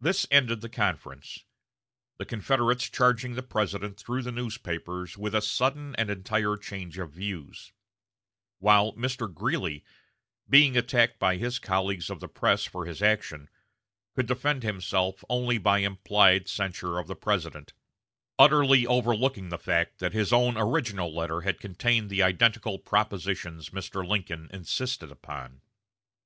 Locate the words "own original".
20.32-21.14